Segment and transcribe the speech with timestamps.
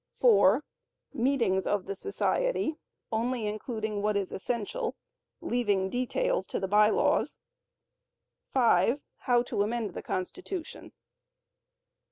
[0.19, 0.63] (4)
[1.13, 2.75] Meetings of the society
[3.11, 4.95] (only including what is essential,
[5.41, 7.37] leaving details to the By Laws).
[8.51, 10.93] (5) How to amend the Constitution.